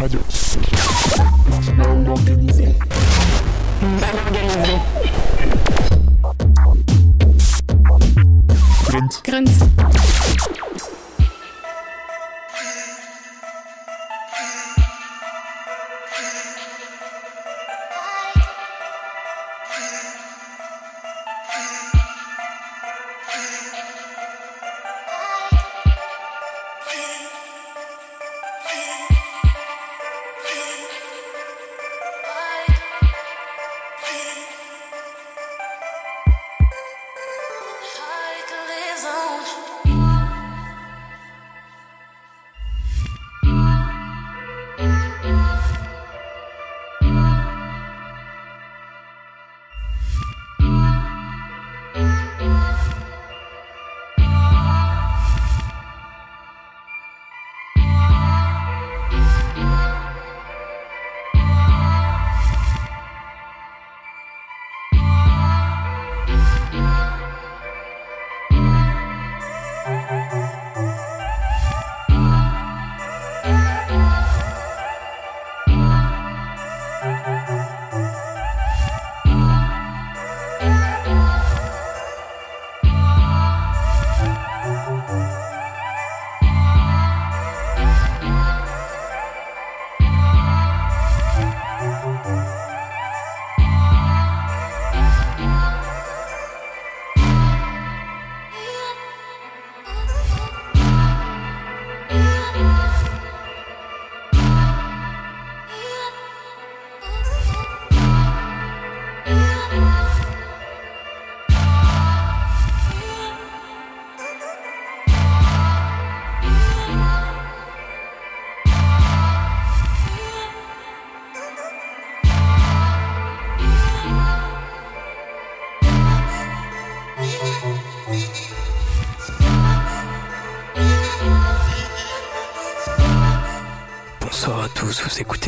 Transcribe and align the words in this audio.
уходил. 0.00 0.49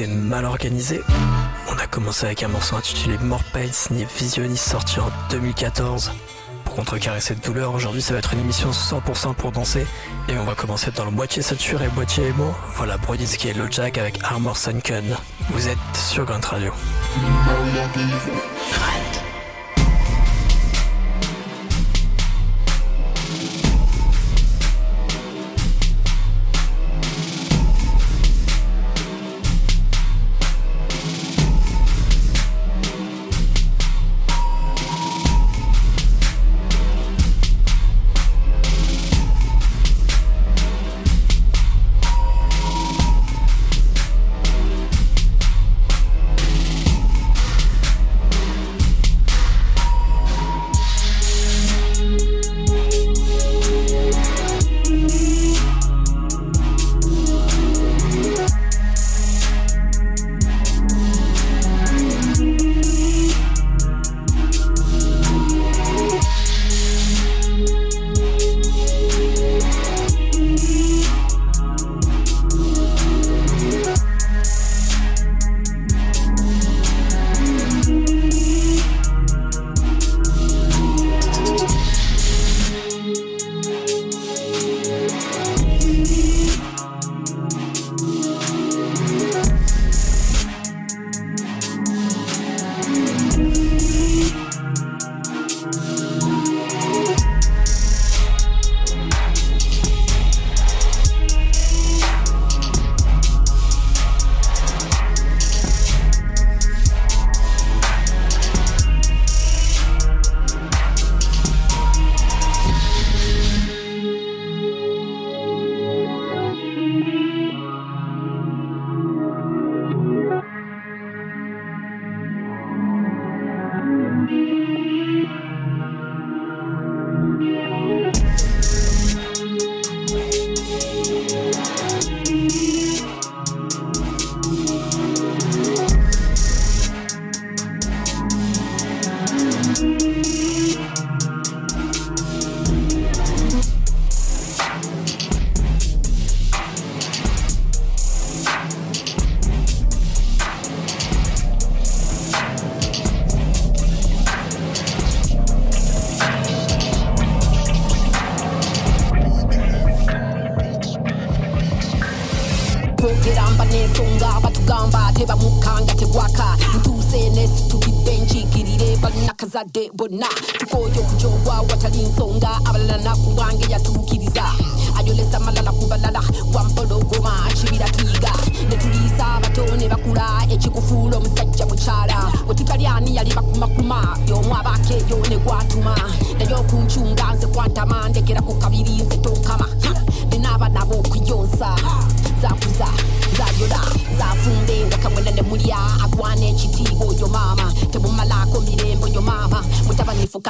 Mal 0.06 0.44
Organisé. 0.44 1.02
On 1.70 1.78
a 1.78 1.86
commencé 1.86 2.26
avec 2.26 2.42
un 2.42 2.48
morceau 2.48 2.76
intitulé 2.76 3.16
Morpale 3.18 3.72
signé 3.72 4.06
Visionist 4.18 4.68
sorti 4.68 5.00
en 5.00 5.10
2014. 5.30 6.12
Pour 6.64 6.74
contrecarrer 6.74 7.20
cette 7.20 7.44
douleur, 7.44 7.74
aujourd'hui 7.74 8.02
ça 8.02 8.12
va 8.12 8.18
être 8.18 8.32
une 8.32 8.40
émission 8.40 8.70
100% 8.70 9.34
pour 9.34 9.52
danser. 9.52 9.86
Et 10.28 10.38
on 10.38 10.44
va 10.44 10.54
commencer 10.54 10.90
dans 10.90 11.04
le 11.04 11.10
moitié 11.10 11.42
saturé, 11.42 11.88
moitié 11.94 12.28
émo. 12.28 12.54
Voilà 12.74 12.96
Brodinski 12.96 13.48
et 13.48 13.54
Jack 13.70 13.98
avec 13.98 14.18
Armor 14.22 14.56
Sunken. 14.56 15.16
Vous 15.50 15.68
êtes 15.68 15.78
sur 15.94 16.24
Grunt 16.24 16.44
Radio. 16.44 16.72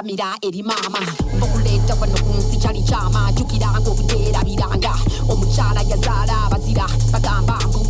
Mutabanifukamira 0.02 0.36
eri 0.42 0.62
maama 0.62 1.00
mbakuleeta 1.36 1.94
wano 2.00 2.14
ku 2.14 2.32
nsi 2.38 2.56
kyali 2.58 2.82
kyama. 2.82 3.32
Jukiranga 3.32 3.90
obuteerabiranga 3.90 4.92
omukyala 5.28 5.80
yazaala 5.88 6.34
abazira. 6.46 6.86
Bagamba 7.12 7.58
mbu 7.68 7.80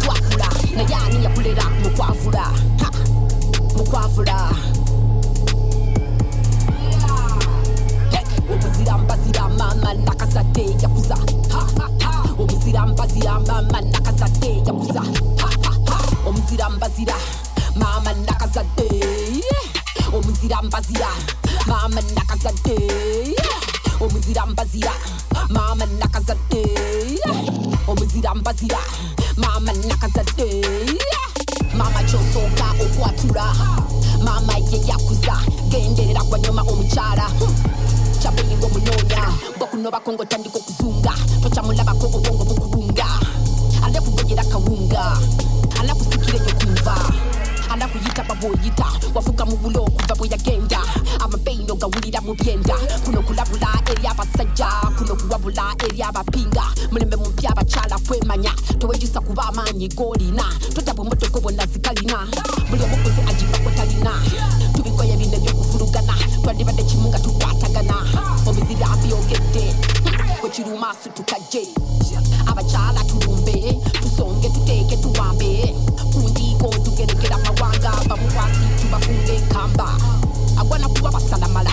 twakula 0.00 0.48
naye 0.76 0.94
ani 0.94 1.24
yakulera 1.24 1.64
mukwavula 1.82 2.44
mukwavula 3.76 4.50
omuzira 8.52 8.98
mbazira 8.98 9.48
mama 9.48 9.94
nakazadde 9.94 10.64
yakuza. 10.82 11.16
Omuzira 12.38 12.86
mbazira 12.86 13.40
mama 13.40 13.80
nakazadde 13.80 14.62
yakuza. 14.66 15.02
Omuzira 16.26 16.70
mbazira 16.70 17.14
mama 17.76 18.12
nakazadde 18.12 19.04
omuzira 20.12 20.62
mbazira 20.62 21.08
Mama 21.72 22.02
nakazade 22.14 22.76
Omuzirambazira 24.00 24.92
Mama 25.48 25.86
nakazade 25.86 26.62
Omuzirambazira 27.88 28.78
Mama 29.38 29.72
nakazade 29.72 30.60
Mama 31.74 32.02
chosoka 32.04 32.74
okwatula 32.84 33.54
Mama 34.22 34.52
ye 34.70 34.80
yakuza. 34.86 35.36
Genderera 35.70 36.20
kwanyuma 36.24 36.62
omukyala. 36.62 37.30
Kyabulinga 38.20 38.66
omunoonya 38.66 39.24
bwakunobako 39.58 40.12
ng'otandika 40.12 40.58
okuzunga. 40.58 41.14
Tokyamulabako 41.42 42.06
obwongo 42.06 42.44
bukulunga 42.44 43.06
anakugonyera 43.82 44.44
kawunga. 44.44 45.18
Anakusikire 45.80 46.38
yokunva 46.38 46.94
anakuyita 47.72 48.22
babwoyita 48.24 48.84
wavuga 48.84 49.14
wafuka 49.14 49.46
mubulo 49.46 49.84
okuva 49.84 50.14
boya 50.14 50.36
genda 50.36 50.80
byenda 52.34 52.74
kuno 53.04 53.22
kulabula 53.22 53.68
eri 53.90 54.06
abasajja 54.06 54.68
kuno 54.98 55.14
kuwabula 55.16 55.74
eri 55.84 56.02
abapinga 56.02 56.64
mulembe 56.90 57.16
mupya 57.16 57.50
abakyala 57.50 57.98
kwemanya. 57.98 58.52
Towejisa 58.78 59.20
kuba 59.20 59.42
amaanyi 59.48 59.88
golina. 59.88 60.44
Totabwa 60.74 61.04
emmotoka 61.04 61.40
bonna 61.40 61.66
zikalina. 61.66 62.26
Buli 62.70 62.82
omukozi 62.82 63.20
agivako 63.28 63.70
talina 63.76 64.12
tubikoye 64.74 65.16
bino 65.16 65.36
ebyokuvulugana 65.36 66.14
twandibadde 66.42 66.82
kimu 66.84 67.08
nga 67.08 67.18
tukwatagana. 67.18 67.96
Omuzira 68.46 68.88
byogedde 69.02 69.74
wekiruma 70.42 70.94
situkajje 71.02 71.68
abakyala 72.46 73.04
tulumbe 73.04 73.80
tusonge 74.02 74.48
tuteeke 74.48 74.96
tuwambe. 74.96 75.74
Kundiiko 76.12 76.68
tugerekera 76.84 77.38
mawanga. 77.38 77.92
Bamukwasi 78.08 78.64
tubafunge 78.82 79.34
enkamba 79.34 79.96
agwana 80.58 80.88
kuba 80.88 81.10
basalamala 81.10 81.72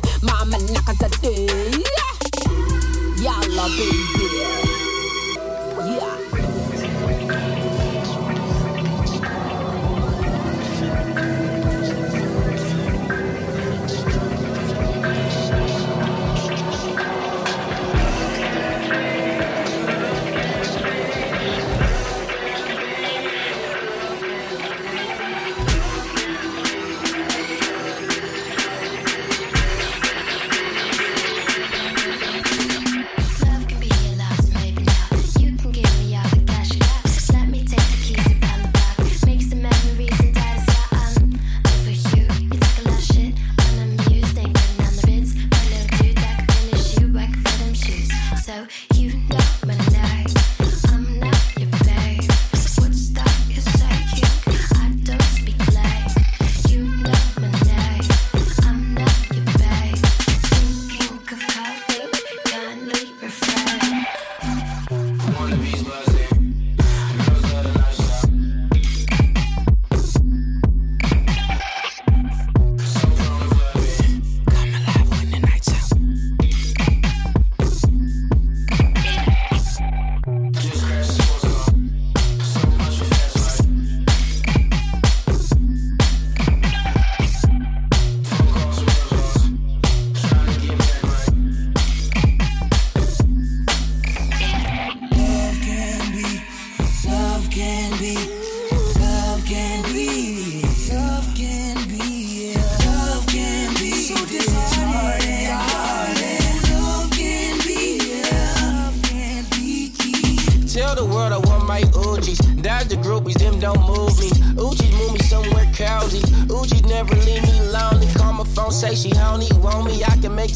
Mama 0.23 0.57
knock 0.71 0.87
on 0.87 0.95
the 0.97 1.09
door. 1.21 1.40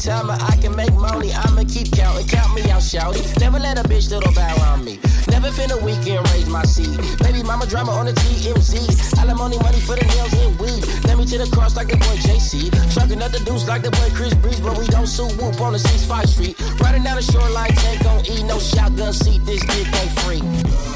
Me. 0.04 0.12
I 0.12 0.16
can 0.16 0.26
make 0.26 0.28
time, 0.28 0.30
I 0.30 0.56
can 0.56 0.76
make 0.76 0.94
money. 0.94 1.32
I'ma 1.32 1.64
keep 1.68 1.92
counting, 1.92 2.26
count 2.26 2.54
me 2.54 2.62
out, 2.70 2.82
shouty. 2.82 3.22
Never 3.40 3.58
let 3.58 3.78
a 3.78 3.82
bitch 3.82 4.10
little 4.10 4.32
bow 4.32 4.72
on 4.72 4.84
me. 4.84 4.98
Never 5.28 5.48
finna 5.48 5.80
weekend 5.82 6.28
raise 6.30 6.48
my 6.48 6.64
seed. 6.64 6.98
Baby 7.18 7.42
mama 7.42 7.66
drama 7.66 7.92
on 7.92 8.06
the 8.06 8.12
TMZ. 8.12 9.18
Alimony 9.18 9.58
money 9.58 9.80
for 9.80 9.96
the 9.96 10.04
nails 10.04 10.32
and 10.34 10.58
weed. 10.58 10.84
Let 11.04 11.18
me 11.18 11.26
to 11.26 11.38
the 11.38 11.48
cross 11.54 11.76
like 11.76 11.88
the 11.88 11.96
boy 11.96 12.16
JC. 12.26 12.70
Trucking 12.94 13.22
up 13.22 13.32
the 13.32 13.40
deuce 13.40 13.66
like 13.68 13.82
the 13.82 13.90
boy 13.90 14.10
Chris 14.14 14.34
Breeze, 14.34 14.60
but 14.60 14.78
we 14.78 14.86
don't 14.86 15.06
sue 15.06 15.28
whoop 15.40 15.60
on 15.60 15.72
the 15.72 15.78
65th 15.78 16.28
Street. 16.28 16.80
Riding 16.80 17.02
down 17.02 17.16
the 17.16 17.22
shoreline, 17.22 17.72
tank 17.74 18.04
on 18.06 18.24
E, 18.26 18.42
no 18.44 18.58
shotgun 18.58 19.12
seat. 19.12 19.44
This 19.44 19.60
dick 19.60 19.86
ain't 19.94 20.12
free. 20.20 20.95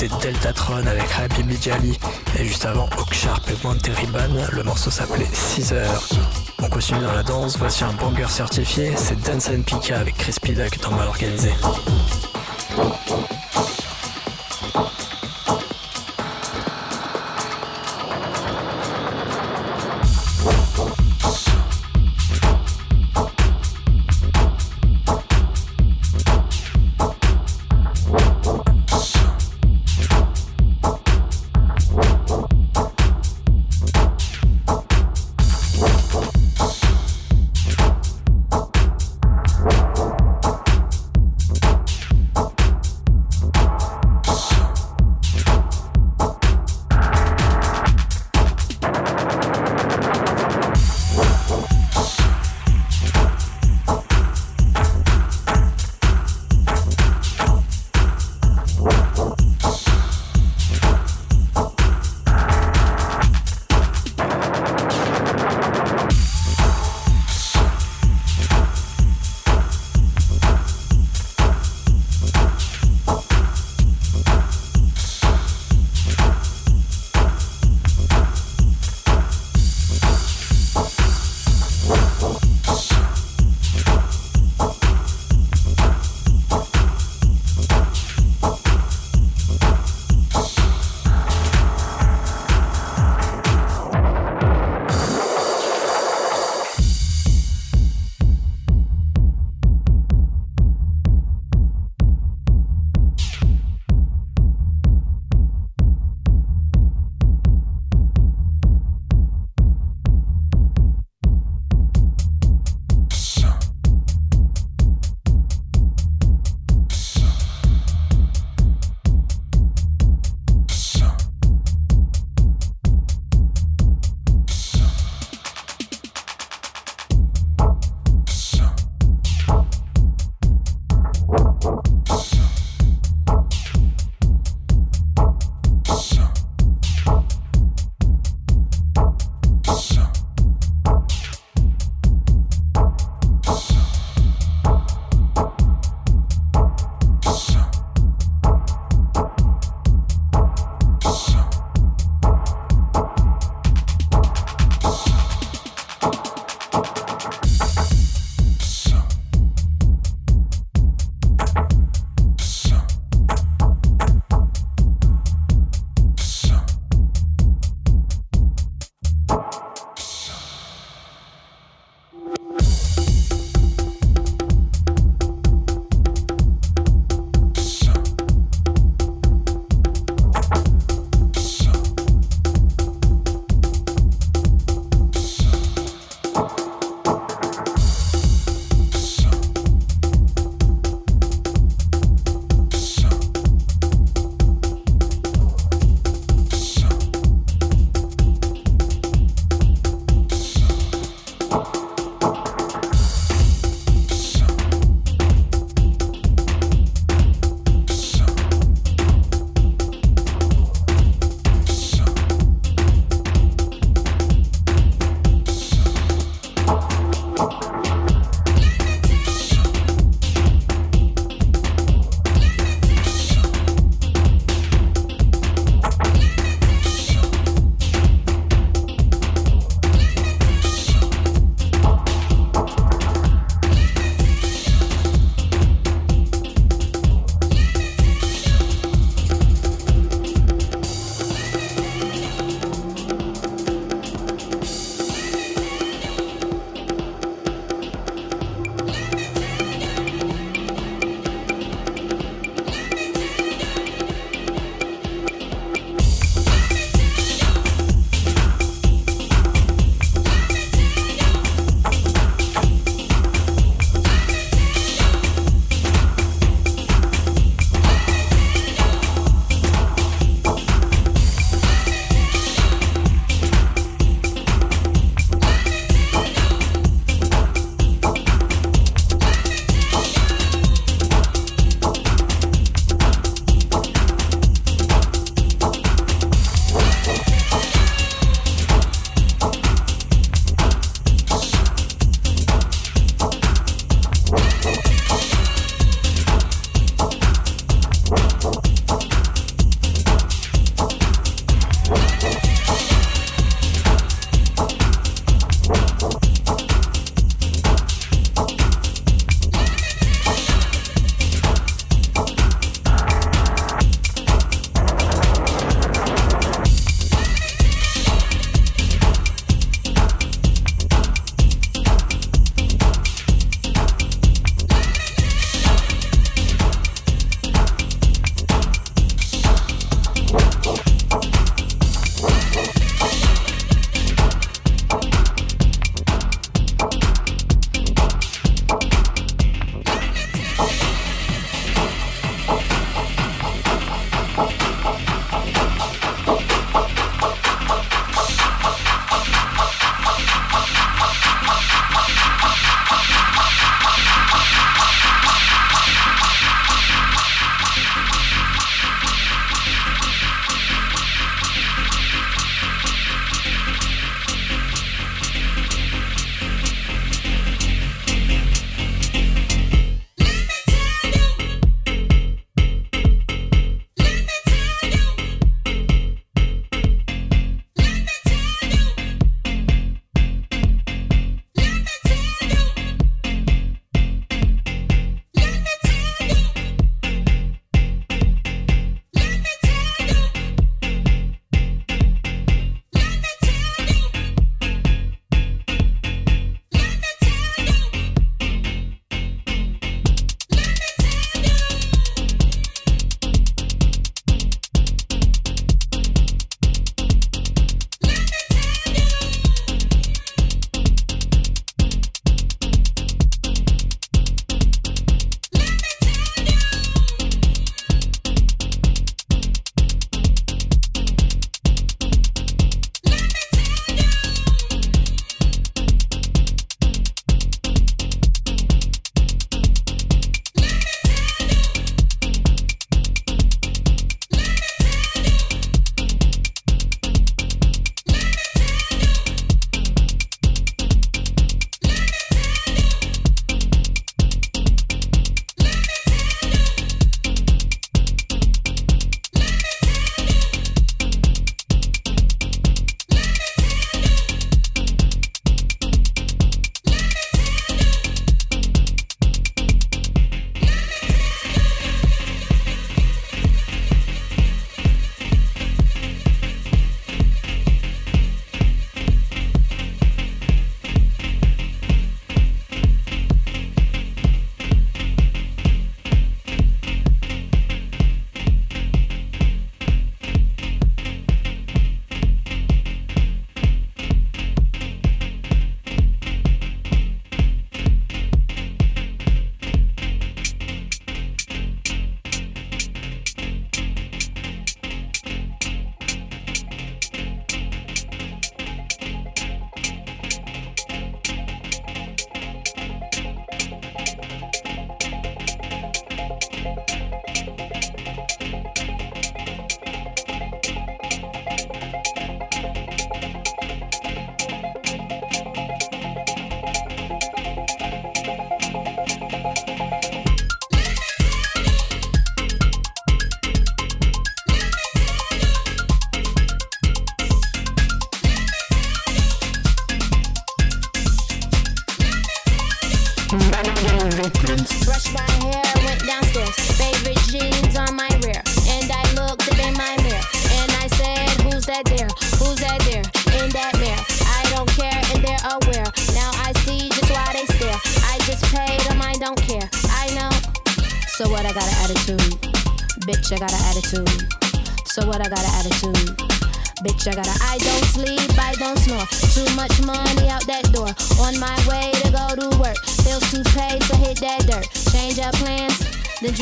C'était 0.00 0.32
Deltatron 0.32 0.86
avec 0.86 1.04
Habibi 1.18 1.58
Jali 1.60 1.98
et 2.38 2.44
juste 2.46 2.64
avant 2.64 2.88
Oak 2.98 3.12
Sharp 3.12 3.46
et 3.50 3.66
Monteriban, 3.66 4.32
le 4.50 4.62
morceau 4.62 4.90
s'appelait 4.90 5.28
6 5.30 5.74
heures. 5.74 6.02
On 6.62 6.70
continue 6.70 7.00
dans 7.00 7.12
la 7.12 7.22
danse, 7.22 7.58
voici 7.58 7.84
un 7.84 7.92
banger 7.92 8.30
certifié, 8.30 8.94
c'est 8.96 9.20
Dance 9.20 9.50
and 9.50 9.60
Pika 9.60 9.98
avec 9.98 10.16
Crispy 10.16 10.54
Duck 10.54 10.80
dans 10.80 10.92
Mal 10.92 11.06
Organisé. 11.06 11.52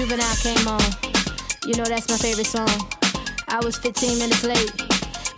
Juvenile 0.08 0.36
came 0.36 0.68
on. 0.68 0.80
You 1.66 1.76
know 1.76 1.84
that's 1.84 2.08
my 2.08 2.16
favorite 2.16 2.46
song. 2.46 2.68
I 3.48 3.60
was 3.62 3.76
15 3.76 4.18
minutes 4.18 4.42
late 4.42 4.72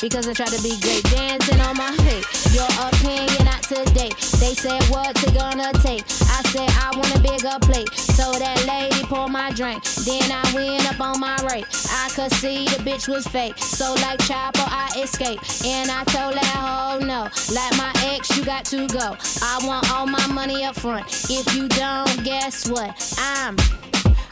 because 0.01 0.29
I 0.29 0.33
tried 0.33 0.55
to 0.55 0.63
be 0.63 0.79
great. 0.81 1.03
Dancing 1.11 1.61
on 1.61 1.77
my 1.77 1.91
feet. 2.07 2.23
Your 2.55 2.71
opinion 2.87 3.45
not 3.45 3.63
today. 3.65 4.11
They 4.39 4.55
said 4.55 4.81
what's 4.85 5.23
it 5.25 5.35
gonna 5.35 5.73
take? 5.83 6.05
I 6.31 6.43
said 6.55 6.71
I 6.79 6.93
want 6.95 7.11
a 7.17 7.21
bigger 7.21 7.59
plate. 7.63 7.91
So 8.15 8.31
that 8.39 8.65
lady 8.69 9.03
poured 9.07 9.33
my 9.33 9.51
drink. 9.51 9.83
Then 10.07 10.31
I 10.31 10.45
went 10.55 10.87
up 10.87 11.01
on 11.01 11.19
my 11.19 11.37
rate. 11.51 11.67
I 11.91 12.09
could 12.15 12.31
see 12.33 12.67
the 12.67 12.79
bitch 12.87 13.09
was 13.09 13.27
fake. 13.27 13.59
So 13.59 13.95
like 13.95 14.21
Chopper, 14.21 14.63
I 14.63 15.03
escaped. 15.03 15.67
And 15.67 15.91
I 15.91 16.05
told 16.05 16.35
that 16.35 16.47
hoe 16.47 17.01
no. 17.01 17.27
Like 17.53 17.77
my 17.77 17.93
ex, 18.13 18.37
you 18.37 18.45
got 18.45 18.67
to 18.67 18.87
go. 18.87 19.17
I 19.43 19.59
want 19.67 19.91
all 19.93 20.07
my 20.07 20.27
money 20.29 20.65
up 20.65 20.77
front. 20.77 21.07
If 21.29 21.57
you 21.57 21.67
don't, 21.67 22.23
guess 22.23 22.69
what? 22.69 22.95
I'm 23.19 23.57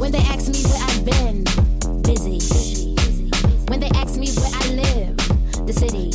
When 0.00 0.12
they 0.12 0.24
ask 0.32 0.48
me 0.48 0.62
where 0.64 0.82
I've 0.82 1.04
been, 1.04 1.44
busy. 2.00 2.40
When 3.68 3.80
they 3.80 3.90
ask 4.00 4.16
me 4.16 4.32
where 4.32 4.50
I 4.50 4.68
live, 4.72 5.16
the 5.66 5.74
city. 5.74 6.08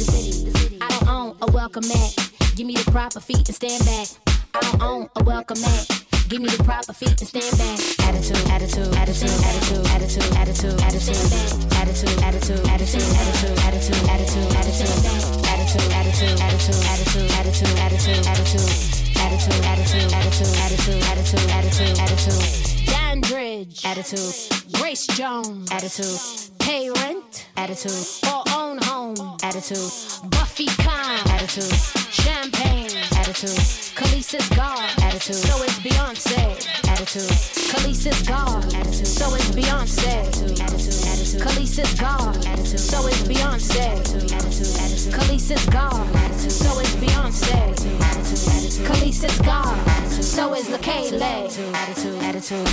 I 0.82 0.90
don't 0.90 1.08
own 1.08 1.38
a 1.44 1.52
welcome 1.52 1.88
mat. 1.88 2.32
Give 2.56 2.66
me 2.66 2.74
the 2.74 2.90
proper 2.90 3.20
feet 3.20 3.48
and 3.48 3.56
stand 3.56 3.86
back. 3.86 4.08
I 4.56 4.62
don't 4.62 4.82
own 4.82 5.10
a 5.16 5.24
welcome 5.24 5.62
mat. 5.62 5.88
Give 6.30 6.42
me 6.42 6.50
the 6.50 6.64
proper 6.64 6.94
feet 6.94 7.22
and 7.22 7.30
stand 7.30 7.58
back. 7.60 7.78
Attitude, 8.10 8.50
attitude, 8.50 8.96
attitude, 8.96 9.30
attitude, 9.46 9.86
attitude, 9.86 10.34
attitude, 10.34 10.82
attitude, 10.82 11.22
attitude, 11.38 12.18
attitude, 12.24 12.66
attitude, 12.66 12.66
attitude, 12.66 13.06
attitude, 13.06 13.60
attitude, 13.62 14.10
attitude, 14.10 14.56
attitude, 14.56 15.45
attitude, 15.92 16.40
attitude, 16.42 16.76
attitude, 16.86 17.32
attitude, 17.32 17.80
attitude, 17.80 18.26
attitude, 18.28 18.70
attitude, 19.18 19.64
attitude, 19.66 20.14
attitude, 20.14 20.54
attitude, 20.64 21.04
attitude, 21.12 21.50
attitude, 21.52 22.00
attitude. 22.00 22.86
Dandridge, 22.88 23.86
attitude. 23.86 24.36
Grace 24.74 25.08
Jones, 25.08 25.70
attitude. 25.72 26.20
Pay 26.60 26.90
rent, 26.90 27.48
attitude. 27.58 27.92
Or 28.32 28.44
home, 28.84 29.16
attitude. 29.44 29.92
Buffy 30.32 30.66
Khan, 30.84 31.20
attitude. 31.30 31.72
Champagne, 32.12 32.90
attitude. 33.18 33.60
Khaleesi's 33.96 34.48
God, 34.50 34.80
attitude. 35.04 35.36
So 35.36 35.64
is 35.64 35.72
Beyonce, 35.80 36.88
attitude. 36.88 37.32
Khaleesi's 37.72 38.22
God, 38.28 38.64
attitude. 38.74 39.08
So 39.08 39.34
is 39.36 39.50
Beyonce, 39.52 40.08
attitude. 40.26 40.60
Attitude. 40.62 41.42
Khaleesi's 41.42 42.00
God, 42.00 42.36
attitude. 42.48 42.80
So 42.80 43.08
is 43.08 43.22
Beyonce, 43.24 43.80
attitude. 43.80 44.32
Attitude. 44.32 45.14
Khaleesi's 45.14 45.66
God, 45.70 46.16
attitude. 46.16 46.52
So 46.52 46.80
is 46.80 46.96
Beyonce, 46.96 47.54
attitude. 47.54 48.86
Khaleesi's 48.86 49.42
God, 49.42 49.88
Attitude. 49.88 50.24
so 50.24 50.54
is 50.54 50.68
LaKaylee, 50.68 51.74
attitude. 51.74 52.22
Attitude. 52.24 52.68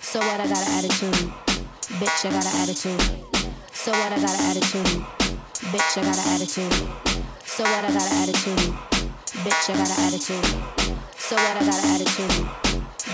So 0.00 0.20
what? 0.20 0.40
I 0.40 0.46
got 0.46 0.66
an 0.66 0.78
attitude. 0.78 1.32
Bitch, 1.98 2.26
I 2.26 2.30
got 2.30 2.46
an 2.46 2.60
attitude. 2.62 3.00
So 3.72 3.92
what? 3.92 4.12
I 4.12 4.20
got 4.20 4.34
an 4.38 4.56
attitude. 4.56 5.25
Bitch, 5.66 5.98
I 5.98 6.04
got 6.04 6.14
an 6.14 6.34
attitude. 6.34 6.72
So 7.44 7.64
what? 7.64 7.82
I 7.82 7.90
got 7.90 8.06
an 8.06 8.22
attitude. 8.22 8.70
Bitch, 9.42 9.66
I 9.66 9.74
got 9.74 9.90
an 9.90 9.98
attitude. 10.06 10.46
So 11.18 11.34
what? 11.34 11.56
I 11.56 11.66
got 11.66 11.82
an 11.82 11.90
attitude. 11.90 12.30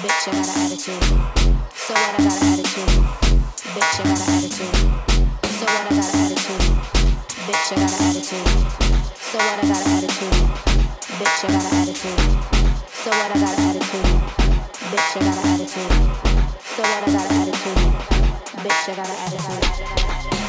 Bitch, 0.04 0.28
I 0.28 0.36
got 0.36 0.48
an 0.52 0.60
attitude. 0.60 1.02
So 1.72 1.94
what? 1.96 2.12
I 2.12 2.20
got 2.20 2.36
an 2.36 2.52
attitude. 2.52 2.92
Bitch, 3.72 3.96
I 3.96 4.04
got 4.04 4.20
an 4.20 4.36
attitude. 4.36 4.76
So 5.48 5.64
what? 5.64 5.88
I 5.88 5.96
got 5.96 6.12
an 6.12 6.20
attitude. 6.28 6.64
Bitch, 7.48 7.72
I 7.72 7.80
got 7.80 7.88
an 7.88 8.04
attitude. 8.12 8.48
So 9.16 9.38
what? 9.40 9.56
I 9.56 9.68
got 9.72 9.80
an 9.80 9.96
attitude. 9.96 10.36
Bitch, 11.16 11.40
I 11.40 11.56
got 11.56 11.64
an 11.64 11.78
attitude. 11.80 12.20
So 12.92 13.10
what? 13.16 13.32
I 13.32 13.40
got 13.40 13.56
an 13.56 13.64
attitude. 13.72 14.12
Bitch, 14.92 15.16
I 15.16 15.24
got 15.24 15.40
an 15.40 15.48
attitude. 15.56 15.92
So 16.68 16.82
what? 16.84 17.00
I 17.00 17.12
got 17.16 17.24
an 17.24 17.36
attitude. 17.48 17.80
Bitch, 18.60 18.84
I 18.84 18.96
got 18.96 19.08
an 19.08 19.16
attitude. 19.24 20.41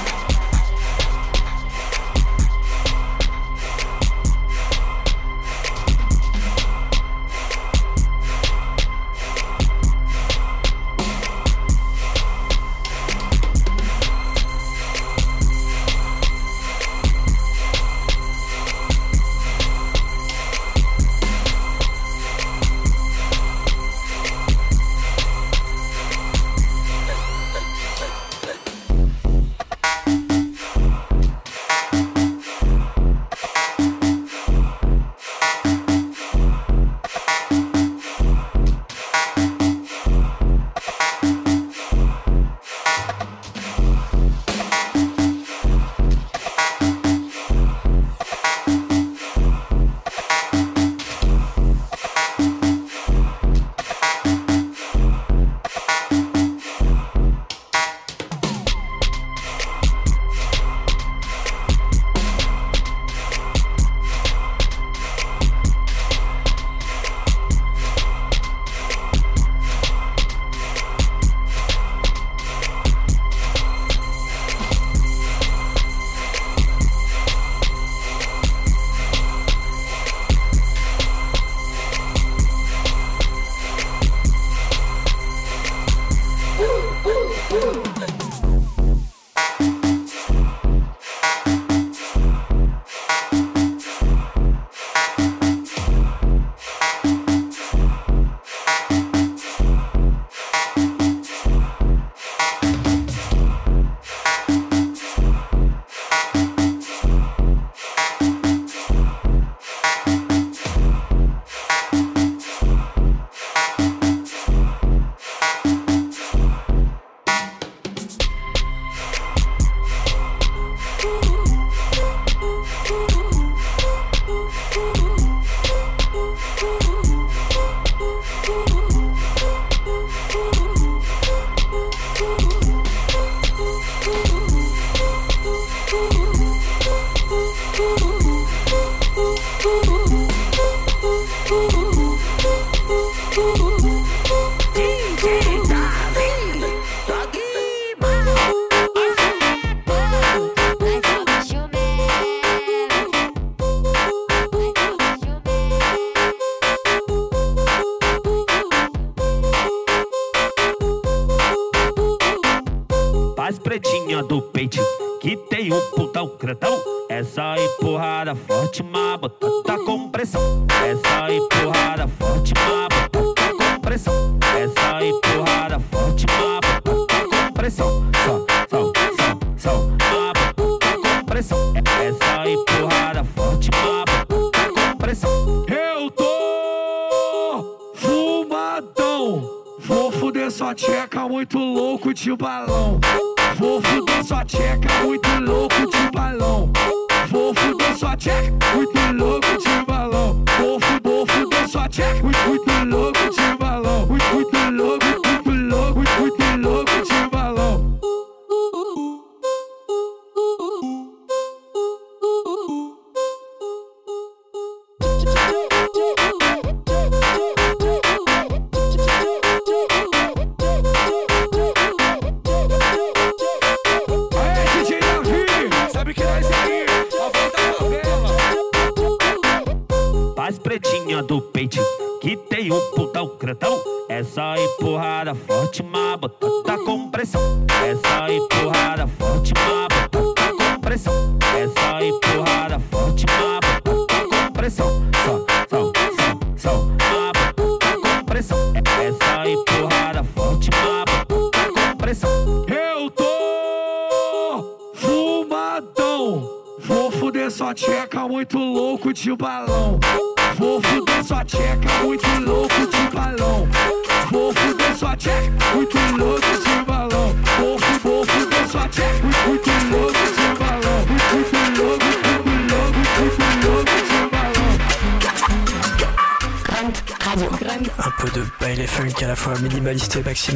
with 198.85 199.13
Lord. 199.13 199.32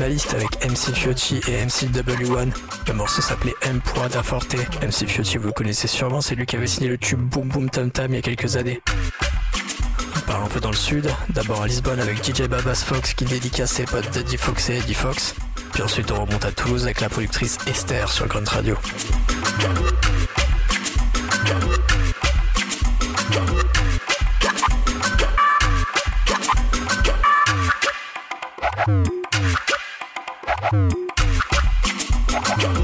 avec 0.01 0.63
MC 0.63 0.93
Fiotti 0.93 1.41
et 1.47 1.65
MC 1.65 1.89
W1. 1.91 2.51
Le 2.87 2.93
morceau 2.93 3.21
s'appelait 3.21 3.55
M. 3.63 3.81
Daforte. 4.11 4.55
MC 4.81 5.07
Fiotti, 5.07 5.37
vous 5.37 5.47
le 5.47 5.53
connaissez 5.53 5.87
sûrement, 5.87 6.21
c'est 6.21 6.35
lui 6.35 6.45
qui 6.45 6.55
avait 6.55 6.67
signé 6.67 6.87
le 6.87 6.97
tube 6.97 7.19
Boom 7.19 7.47
Boom 7.47 7.69
Tam 7.69 7.89
Tam 7.89 8.11
il 8.11 8.15
y 8.15 8.19
a 8.19 8.21
quelques 8.21 8.57
années. 8.57 8.81
On 10.15 10.19
parle 10.31 10.43
un 10.43 10.47
peu 10.49 10.59
dans 10.59 10.69
le 10.69 10.75
sud, 10.75 11.09
d'abord 11.29 11.63
à 11.63 11.67
Lisbonne 11.67 11.99
avec 11.99 12.23
DJ 12.23 12.43
Babas 12.43 12.83
Fox 12.85 13.13
qui 13.13 13.25
dédicace 13.25 13.71
ses 13.71 13.85
potes 13.85 14.09
Daddy 14.13 14.37
Fox 14.37 14.69
et 14.69 14.77
Eddie 14.77 14.93
Fox. 14.93 15.33
Puis 15.73 15.81
ensuite 15.81 16.11
on 16.11 16.25
remonte 16.25 16.45
à 16.45 16.51
Toulouse 16.51 16.83
avec 16.83 17.01
la 17.01 17.09
productrice 17.09 17.57
Esther 17.67 18.11
sur 18.11 18.27
Grunt 18.27 18.49
Radio. 18.49 18.75
Jump. 32.45 32.76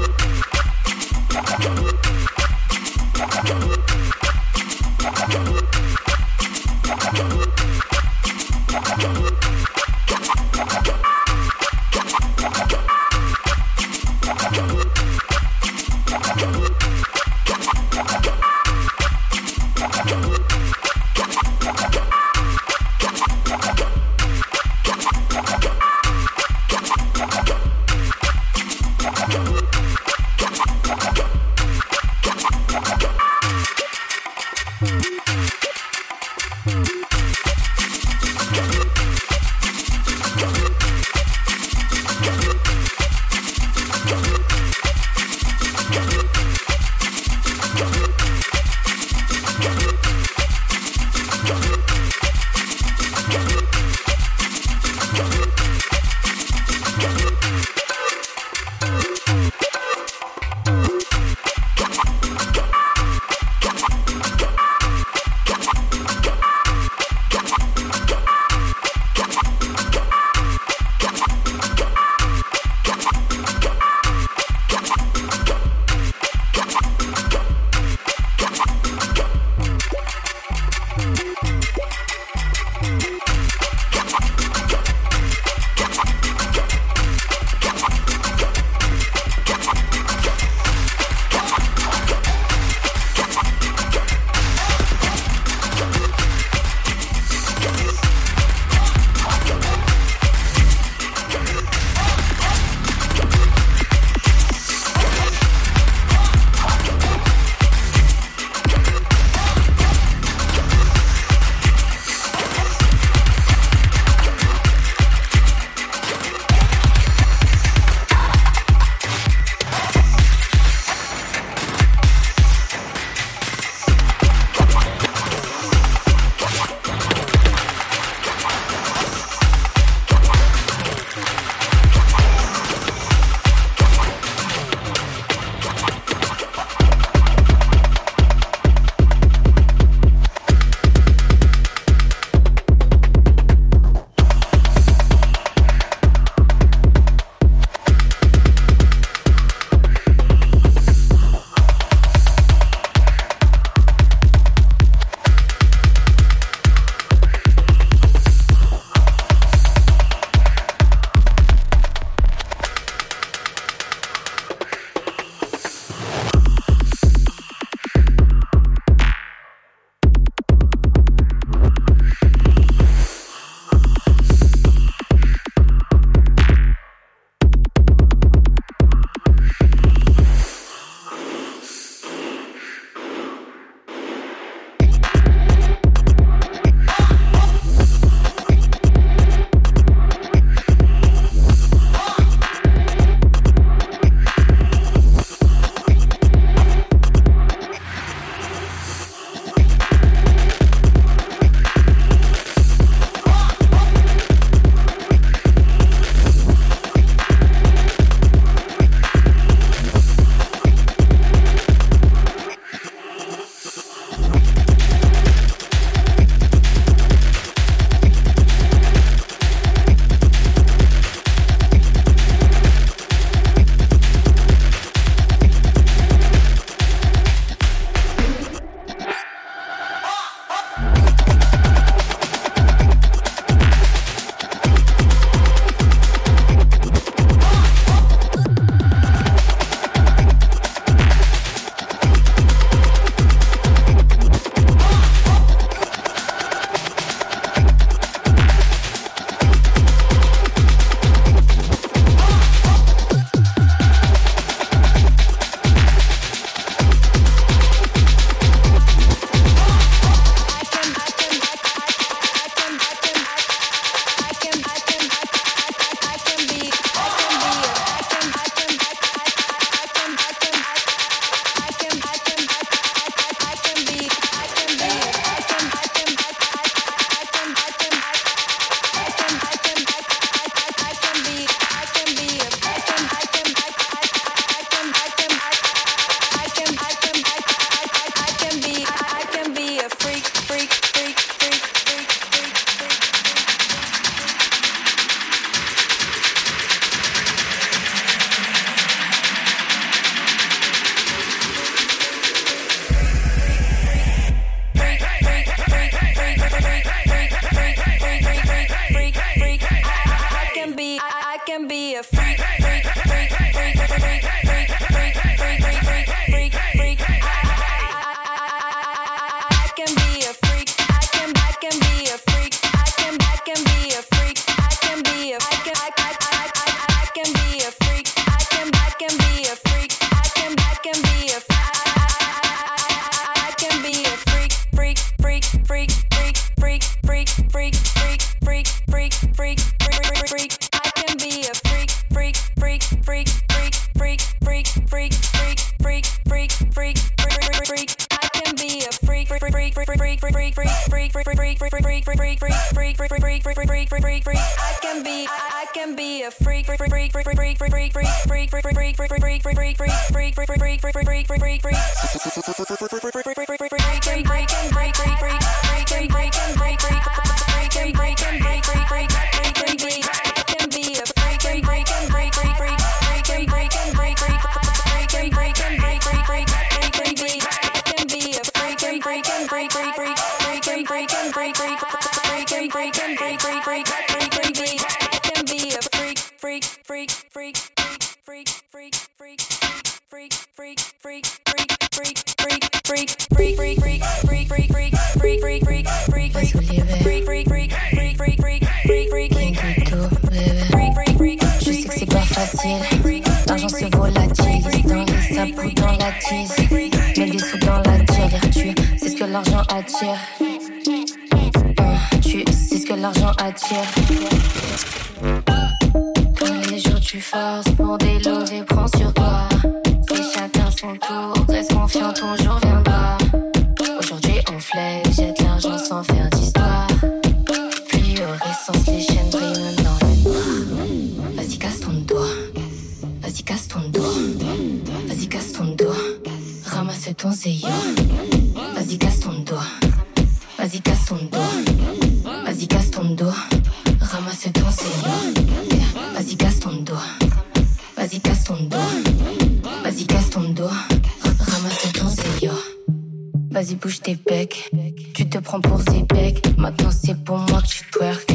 Vas-y, 453.54 453.76
bouge 453.76 454.00
tes 454.00 454.16
pecs. 454.16 454.68
Tu 455.14 455.28
te 455.28 455.38
prends 455.38 455.60
pour 455.60 455.80
ces 455.88 456.02
pecs. 456.02 456.42
Maintenant, 456.58 456.90
c'est 456.90 457.14
pour 457.22 457.38
moi 457.38 457.62
que 457.62 457.68
tu 457.68 457.84
twerk. 457.92 458.26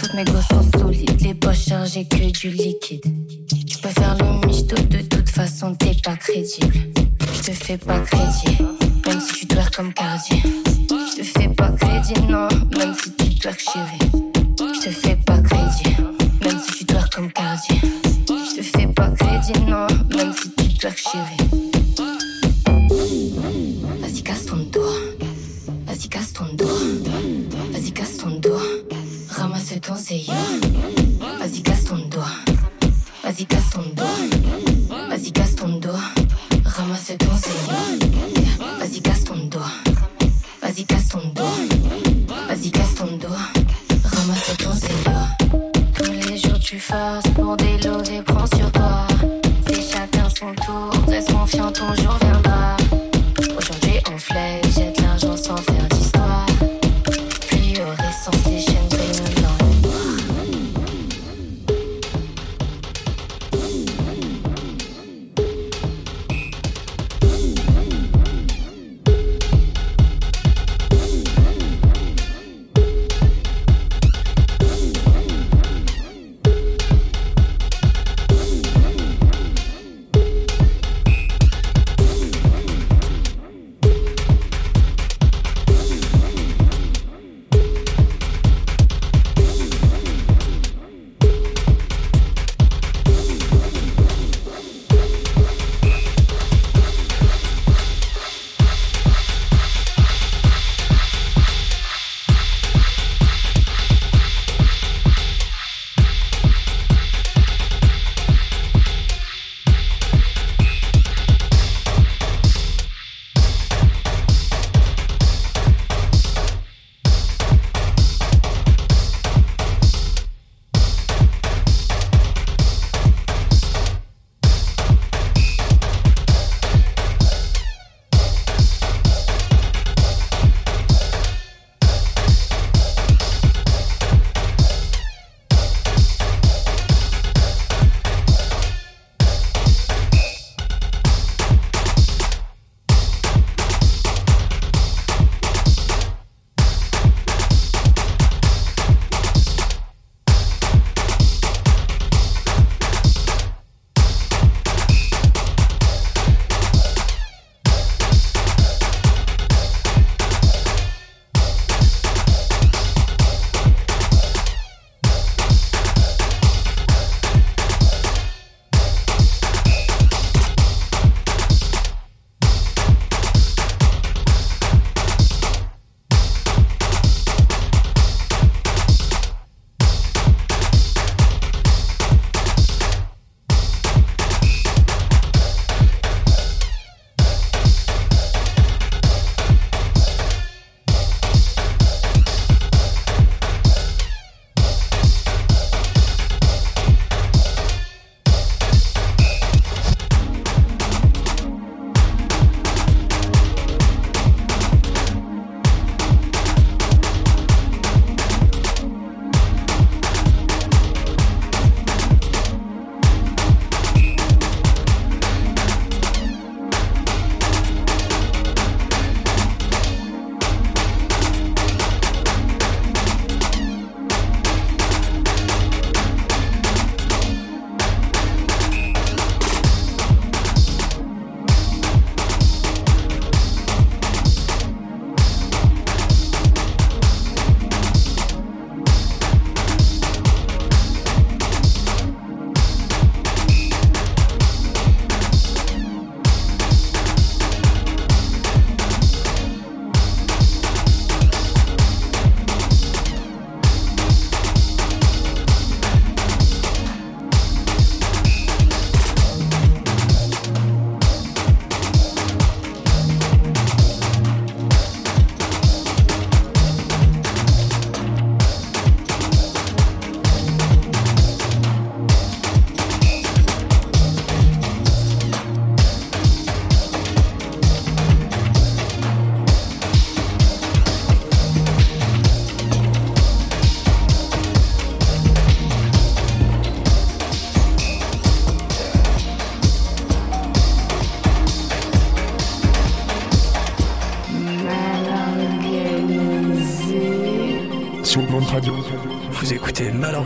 Toutes 0.00 0.14
mes 0.14 0.24
gosses 0.24 0.48
sont 0.48 0.78
solides. 0.78 1.20
Les 1.20 1.34
poches 1.34 1.66
chargées 1.66 2.06
que 2.06 2.30
du 2.30 2.48
liquide. 2.48 3.04
Tu 3.66 3.76
peux 3.76 3.90
faire 3.90 4.16
le 4.16 4.46
misto. 4.46 4.74
De 4.74 5.02
toute 5.02 5.28
façon, 5.28 5.74
t'es 5.74 5.94
pas 6.02 6.16
crédible. 6.16 6.78
Je 7.34 7.42
te 7.42 7.52
fais 7.52 7.76
pas 7.76 8.00
crédit. 8.00 8.56
Même 9.06 9.20
si 9.20 9.40
tu 9.40 9.46
twerk 9.48 9.76
comme 9.76 9.92
Cardi. 9.92 10.40
Je 10.40 11.16
te 11.18 11.22
fais 11.24 11.48
pas 11.48 11.70
crédit, 11.72 12.20
non. 12.22 12.48
Même 12.74 12.94
si 12.94 13.12
tu 13.12 13.38
twerk 13.38 13.60
chérie. 13.60 14.10
Je 14.58 14.80
te 14.82 14.88
fais 14.88 15.16
pas 15.26 15.42
crédit. 15.42 15.94
Même 16.42 16.58
si 16.58 16.78
tu 16.78 16.86
twerk 16.86 17.14
comme 17.14 17.30
Cardi. 17.32 17.80
Je 18.26 18.56
te 18.56 18.62
fais 18.62 18.86
pas 18.86 19.10
crédit, 19.10 19.60
non. 19.66 19.86
Même 20.16 20.32
si 20.32 20.50
tu 20.52 20.78
twerk 20.78 20.96
chérie. 20.96 22.27
See 30.08 30.20
you. 30.20 30.67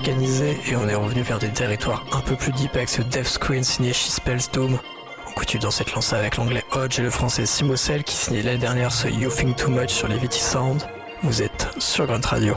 Organisé 0.03 0.59
et 0.69 0.75
on 0.75 0.89
est 0.89 0.97
revenu 0.97 1.23
vers 1.23 1.39
des 1.39 1.51
territoires 1.51 2.05
un 2.11 2.23
peu 2.23 2.35
plus 2.35 2.51
deep 2.51 2.75
avec 2.75 2.89
ce 2.89 3.03
Death 3.03 3.29
Screen 3.29 3.63
signé 3.63 3.93
She 3.93 4.09
Spells 4.09 4.51
Doom. 4.53 4.81
On 5.29 5.33
continue 5.33 5.63
dans 5.63 5.71
cette 5.71 5.95
lancée 5.95 6.17
avec 6.17 6.39
l'anglais 6.39 6.65
Hodge 6.73 6.99
et 6.99 7.03
le 7.03 7.11
français 7.11 7.47
Simocel 7.47 8.03
qui 8.03 8.17
signait 8.17 8.43
l'année 8.43 8.59
dernière 8.59 8.91
ce 8.91 9.07
You 9.07 9.31
Think 9.31 9.55
Too 9.55 9.71
Much 9.71 9.91
sur 9.91 10.09
les 10.09 10.17
VT 10.17 10.39
Sound. 10.39 10.83
Vous 11.23 11.41
êtes 11.41 11.69
sur 11.79 12.09
Grunt 12.09 12.27
Radio. 12.27 12.57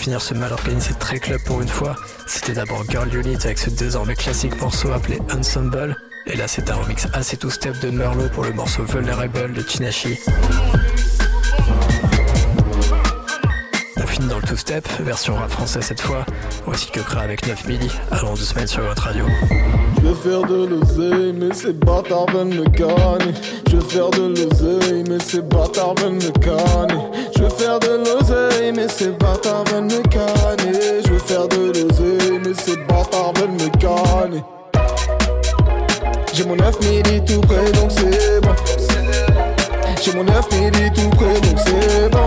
Finir 0.00 0.22
ce 0.22 0.32
mal 0.32 0.50
organisé 0.50 0.94
très 0.98 1.18
club 1.18 1.42
pour 1.44 1.60
une 1.60 1.68
fois. 1.68 1.94
C'était 2.26 2.54
d'abord 2.54 2.84
Girl 2.88 3.14
Unit 3.14 3.36
avec 3.44 3.58
ce 3.58 3.68
désormais 3.68 4.14
classique 4.14 4.58
morceau 4.58 4.90
appelé 4.92 5.18
Ensemble. 5.30 5.94
Et 6.26 6.36
là 6.36 6.48
c'est 6.48 6.70
un 6.70 6.76
remix 6.76 7.06
assez 7.12 7.36
two-step 7.36 7.78
de 7.80 7.90
Merlot 7.90 8.30
pour 8.32 8.44
le 8.44 8.52
morceau 8.54 8.82
Vulnerable 8.84 9.52
de 9.52 9.60
Tinashi. 9.60 10.18
On 13.98 14.06
finit 14.06 14.28
dans 14.28 14.38
le 14.38 14.42
two-step, 14.42 14.88
version 15.00 15.34
rap 15.34 15.50
français 15.50 15.82
cette 15.82 16.00
fois. 16.00 16.24
Voici 16.64 16.90
que 16.90 17.00
Kra 17.00 17.20
avec 17.20 17.46
9 17.46 17.66
milli. 17.66 17.90
Allons 18.10 18.32
deux 18.32 18.40
semaines 18.40 18.68
sur 18.68 18.82
votre 18.82 19.02
radio. 19.02 19.26
Je 19.96 20.08
veux 20.08 20.14
faire 20.14 20.42
de 20.48 20.64
l'oseille, 20.64 21.34
mais 21.34 21.52
ces 21.52 21.74
bâtards 21.74 22.30
veulent 22.32 22.46
me 22.46 22.64
canner. 22.70 23.34
Je 23.68 23.76
veux 23.76 23.82
faire 23.82 24.08
de 24.08 24.28
l'oseille, 24.28 25.04
mais 25.10 25.18
ces 25.18 25.42
bâtards 25.42 25.94
veulent 25.96 26.14
me 26.14 26.30
canner. 26.38 27.09
Je 27.40 27.44
veux 27.46 27.50
faire 27.52 27.80
de 27.80 28.04
l'oseille, 28.04 28.70
mais 28.70 28.86
ces 28.86 29.08
bâtards 29.12 29.64
veulent 29.72 29.84
me 29.84 30.02
canner. 30.10 31.00
Je 31.02 31.10
veux 31.10 31.18
faire 31.20 31.48
de 31.48 31.68
l'oseille, 31.68 32.38
mais 32.44 32.52
ces 32.52 32.76
bâtards 32.76 33.32
veulent 33.36 33.52
me 33.52 33.70
canner. 33.78 34.44
J'ai 36.34 36.44
mon 36.44 36.54
9 36.54 36.80
milli 36.80 37.24
tout 37.24 37.40
près, 37.40 37.72
donc 37.72 37.90
c'est 37.92 38.42
bon. 38.42 38.54
J'ai 40.02 40.12
mon 40.12 40.24
9 40.24 40.52
milli 40.52 40.92
tout 40.92 41.08
près, 41.16 41.40
donc 41.40 41.58
c'est 41.64 42.10
bon. 42.10 42.26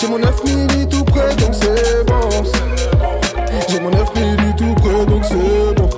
J'ai 0.00 0.06
mon 0.06 0.18
9 0.20 0.44
milli 0.44 0.88
tout 0.88 1.04
près, 1.04 1.34
donc 1.34 1.52
c'est 1.52 2.06
bon. 2.06 2.44
J'ai 3.68 3.80
mon 3.80 3.90
9 3.90 4.14
milli 4.14 4.54
tout 4.56 4.74
près, 4.80 5.06
donc 5.06 5.24
c'est 5.24 5.74
bon. 5.74 5.88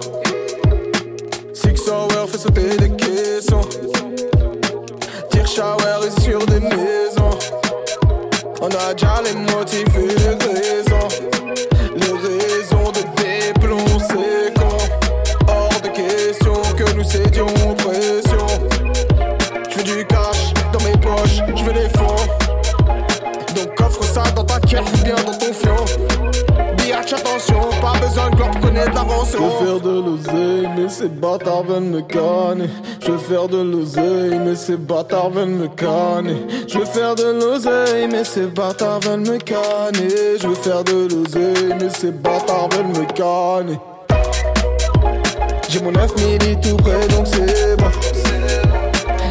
Six 1.52 1.90
Hour 1.90 2.30
fait 2.30 2.38
sauter 2.38 2.78
des 2.78 2.90
caissons. 2.92 3.60
Tire 5.30 5.46
shower 5.46 6.06
est 6.06 6.20
sur 6.22 6.46
des 6.46 6.60
maisons. 6.60 6.97
On 8.60 8.66
a 8.66 8.92
déjà 8.92 9.22
les 9.22 9.34
motifs 9.34 10.87
pas 27.80 27.98
besoin 27.98 28.30
de 28.30 28.36
gloire 28.36 28.50
pour 28.50 28.60
connaître. 28.60 28.92
Je 29.30 29.36
veux 29.36 29.50
faire 29.50 29.80
de 29.80 29.90
l'oseille, 29.90 30.68
mais 30.76 30.88
ces 30.88 31.08
bâtards 31.08 31.64
veulent 31.64 31.82
me 31.82 32.00
canner. 32.00 32.70
Je 33.00 33.12
veux 33.12 33.18
faire 33.18 33.48
de 33.48 33.58
l'oseille, 33.58 34.38
mais 34.44 34.54
ces 34.56 34.76
bâtards 34.76 35.30
veulent 35.30 35.48
me 35.48 35.68
canner. 35.68 36.36
Je 36.66 36.78
veux 36.78 36.84
faire 36.84 37.14
de 37.14 37.24
l'oseille, 37.24 38.08
mais 38.10 38.24
ces 38.24 38.46
bâtards 38.46 39.00
veulent 39.00 39.20
me 39.20 39.38
canner. 39.38 40.08
Je 40.40 40.46
veux 40.46 40.54
faire 40.54 40.84
de 40.84 41.08
l'oseille, 41.12 41.74
mais 41.80 41.90
ces 41.90 42.10
bâtards 42.10 42.68
veulent 42.72 42.86
me 42.86 43.04
canner. 43.12 43.78
J'ai 45.68 45.80
mon 45.80 45.92
9 45.92 46.16
milli 46.16 46.56
tout 46.60 46.76
près, 46.76 47.06
donc 47.08 47.26
c'est 47.26 47.76
bon. 47.76 47.90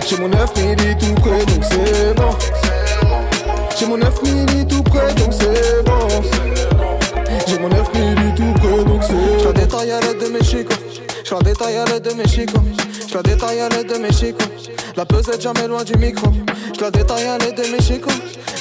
J'ai 0.07 0.17
mon 0.17 0.29
9 0.29 0.55
milli 0.57 0.97
tout 0.97 1.21
près, 1.21 1.45
donc 1.45 1.63
c'est 1.63 2.13
bon. 2.15 2.29
J'ai 3.77 3.85
mon 3.87 3.97
9 3.97 4.23
milli 4.23 4.65
tout 4.67 4.83
près, 4.83 5.13
donc 5.15 5.33
c'est 5.33 5.83
bon. 5.83 6.56
J'ai 7.47 7.59
mon 7.59 7.69
9 7.69 7.93
milli 7.93 8.35
tout 8.35 8.53
près, 8.59 8.83
donc 8.83 9.01
c'est 9.03 9.13
bon. 9.13 9.39
Je 9.39 9.45
la 9.45 9.53
détaille 9.53 9.91
à 9.91 9.99
l'aide 10.01 10.19
de 10.19 10.27
mes 10.27 10.43
chicots. 10.43 10.75
Je 11.23 11.33
la 11.33 11.41
détaille 11.41 11.77
à 11.77 11.85
l'aide 11.85 12.03
de 12.03 12.13
mes 12.13 12.27
chicots. 12.27 12.61
Je 13.07 13.13
la 13.15 13.23
détaille 13.23 13.59
à 13.61 13.69
l'aide 13.69 13.87
de 13.87 13.97
mes 13.97 14.11
chicots. 14.11 14.45
La 14.97 15.05
pesette 15.05 15.41
jamais 15.41 15.67
loin 15.67 15.83
du 15.83 15.95
micro. 15.97 16.27
Je 16.75 16.81
la 16.81 16.91
détaille 16.91 17.25
à 17.25 17.37
l'aide 17.37 17.55
de 17.55 17.63
mes 17.71 17.81
chicots. 17.81 18.09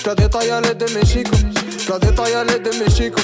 Je 0.03 0.09
la 0.09 0.14
détaille 0.14 0.51
à 0.51 0.61
l'aide 0.61 0.78
de 0.78 0.87
mes 0.95 1.05
chicots. 1.05 1.37
Je 1.78 1.91
la 1.93 1.99
détaille 1.99 2.34
à 2.34 2.45
l'aide 2.45 2.62
de 2.62 2.70
mes 2.78 2.91
chicots. 2.91 3.22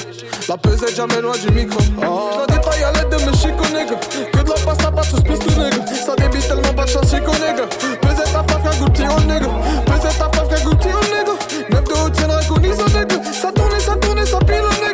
La 0.49 0.57
pesette 0.57 0.95
jamais 0.95 1.21
loin 1.21 1.35
du 1.37 1.51
micro. 1.53 1.79
Je 1.79 2.39
la 2.39 2.45
détaille 2.47 2.83
à 2.83 2.91
l'aide 2.91 3.09
de 3.09 3.15
mes 3.25 3.37
chicots, 3.37 3.69
nigga. 3.73 3.95
Que 4.33 4.43
de 4.43 4.49
la 4.49 4.55
pasta, 4.65 4.91
pas 4.91 5.03
tous 5.03 5.21
pistou, 5.21 5.49
nigga. 5.51 5.85
Ça 6.05 6.15
débite 6.17 6.47
tellement 6.47 6.73
pas 6.75 6.83
de 6.83 6.89
chance, 6.89 7.09
chico, 7.09 7.31
nigga. 7.31 7.65
Pesette 8.01 8.35
à 8.35 8.43
faf, 8.43 8.63
qu'un 8.63 8.77
goût 8.79 8.89
de 8.89 9.01
nigga. 9.01 9.49
Pesette 9.85 10.21
à 10.21 10.29
faf, 10.33 10.49
qu'un 10.49 10.63
goût 10.65 10.75
de 10.75 10.87
nigga. 10.87 11.33
Neuf 11.69 11.83
de 11.85 11.93
haut, 11.93 12.09
tiendra 12.09 12.43
qu'on 12.43 12.59
nigga. 12.59 12.75
Ça 13.31 13.51
tourne, 13.51 13.79
ça 13.79 13.95
tourne, 13.95 14.25
ça 14.25 14.39
pile, 14.39 14.67
nigga. 14.81 14.92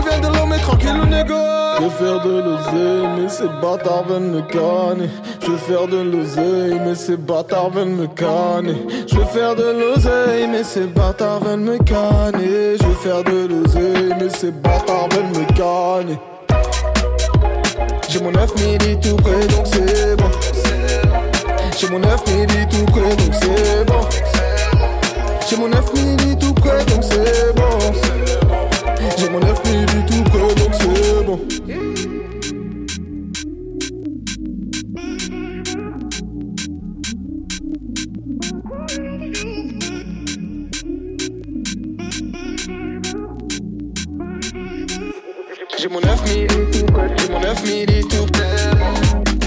Reviens 0.00 0.20
de 0.20 0.34
l'homme, 0.34 0.48
mais 0.48 0.58
tranquille, 0.58 1.00
nigga. 1.10 1.76
Je 1.76 1.84
veux 1.84 1.90
faire 1.90 2.20
de 2.22 2.40
l'oseille, 2.40 3.08
mais 3.16 3.28
ces 3.28 3.48
bâtards 3.60 4.04
veulent 4.06 4.20
me 4.20 4.40
canner. 4.42 5.10
Je 5.42 5.50
veux 5.50 5.56
faire 5.58 5.86
de 5.86 5.98
l'oseille, 5.98 6.80
mais 6.84 6.94
ces 6.94 7.16
bâtards 7.16 7.70
veulent 7.70 7.88
me 7.88 8.06
canner. 8.06 8.76
Je 9.06 9.16
veux 9.16 9.24
faire 9.24 9.54
de 9.54 9.64
l'oseille, 9.78 10.48
mais 10.50 10.64
ces 10.64 10.86
bâtards 10.86 11.40
veulent 11.40 11.60
me 11.60 11.76
canner. 11.78 12.76
Je 12.80 12.86
veux 12.86 12.94
faire 12.94 13.22
de 13.24 13.46
l'oseille, 13.46 14.14
mais 14.18 14.30
ces 14.30 14.50
bâtards 14.50 15.08
veulent 15.10 15.38
me 15.38 15.44
canner. 15.54 16.18
J'ai 18.08 18.20
mon 18.20 18.30
9 18.30 18.54
milli 18.56 18.98
tout 19.00 19.16
près, 19.16 19.46
donc 19.48 19.66
c'est 19.66 20.16
bon. 20.16 20.30
J'ai 21.78 21.88
mon 21.88 21.98
9 21.98 22.26
milli 22.26 22.66
tout 22.68 22.86
près, 22.90 23.16
donc 23.16 23.34
c'est 23.34 23.84
bon. 23.86 24.00
J'ai 25.48 25.56
mon 25.56 25.68
9 25.68 25.94
milli 25.94 26.38
tout 26.38 26.54
près, 26.54 26.84
donc 26.86 26.99
bon. 31.30 31.40
J'ai 45.78 45.88
mon 45.88 46.00
9 46.00 46.22
milli 46.24 46.46
tout 46.46 46.86
près, 46.92 47.08
j'ai 47.16 47.32
mon 47.32 47.40
9 47.40 47.64
milli 47.64 48.02
tout 48.08 48.26
près. 48.26 48.44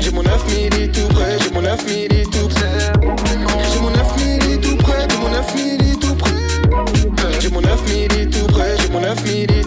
J'ai 0.02 0.12
mon 0.12 0.24
9 0.24 0.46
milli 0.48 0.92
tout 0.92 1.08
près, 1.10 1.38
j'ai 1.40 1.52
mon 1.52 1.62
9 1.62 1.86
milli 1.86 2.24
tout 2.24 2.48
près. 2.48 2.94
J'ai 3.72 3.80
mon 3.80 3.90
9 3.92 4.18
milli 4.18 4.60
tout 4.60 4.78
près, 4.78 5.08
j'ai 5.10 5.18
mon 5.18 5.30
9 5.30 5.56
milli 5.56 6.00
tout 6.00 6.16
près. 6.16 7.40
J'ai 7.40 7.50
mon 7.50 7.62
9 7.62 7.90
milli 7.90 8.30
tout 8.30 8.48
près, 8.48 8.76
j'ai 8.80 8.90
mon 8.90 9.02
9 9.02 9.24
milli 9.26 9.64